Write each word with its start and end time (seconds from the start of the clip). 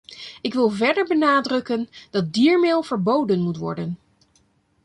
Ik 0.41 0.53
wil 0.53 0.69
verder 0.69 1.03
benadrukken 1.07 1.89
dat 2.09 2.33
diermeel 2.33 2.83
verboden 2.83 3.41
moet 3.41 3.57
worden. 3.57 3.97